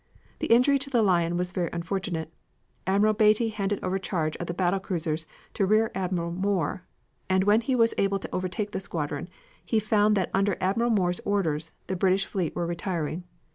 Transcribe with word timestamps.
The 0.39 0.47
injury 0.47 0.79
to 0.79 0.89
the 0.89 1.03
Lion 1.03 1.37
was 1.37 1.51
very 1.51 1.69
unfortunate. 1.71 2.33
Admiral 2.87 3.13
Beatty 3.13 3.49
handed 3.49 3.79
over 3.83 3.99
charge 3.99 4.35
of 4.37 4.47
the 4.47 4.53
battle 4.55 4.79
cruisers 4.79 5.27
to 5.53 5.63
Rear 5.63 5.91
Admiral 5.93 6.31
Moore, 6.31 6.87
and 7.29 7.43
when 7.43 7.61
he 7.61 7.75
was 7.75 7.93
able 7.99 8.17
to 8.17 8.35
overtake 8.35 8.71
the 8.71 8.79
squadron 8.79 9.29
he 9.63 9.79
found 9.79 10.17
that 10.17 10.31
under 10.33 10.57
Admiral 10.59 10.89
Moore's 10.89 11.19
orders 11.23 11.71
the 11.85 11.95
British 11.95 12.25
fleet 12.25 12.55
were 12.55 12.65
retiring. 12.65 13.25